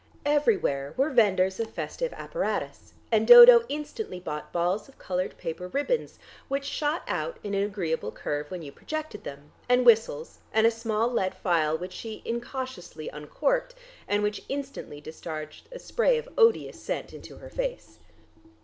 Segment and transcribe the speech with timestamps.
[0.25, 6.17] Everywhere were vendors of festive apparatus, and Dodo instantly bought balls of coloured paper ribands
[6.47, 10.71] which shot out in an agreeable curve when you projected them, and whistles, and a
[10.71, 13.75] small lead phial which she incautiously uncorked,
[14.07, 17.99] and which instantly discharged a spray of odious scent into her face.